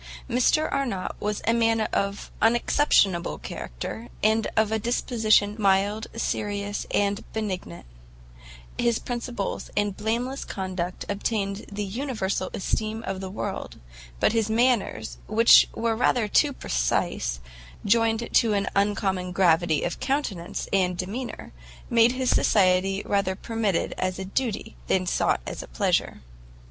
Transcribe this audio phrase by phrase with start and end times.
[0.27, 6.87] Mr Arnott was a young man of unexceptionable character, and of a disposition mild, serious
[6.89, 7.85] and benignant:
[8.79, 13.77] his principles and blameless conduct obtained the universal esteem of the world,
[14.19, 17.39] but his manners, which were rather too precise,
[17.85, 21.53] joined to an uncommon gravity of countenance and demeanour,
[21.91, 26.21] made his society rather permitted as a duty, than sought as a pleasure.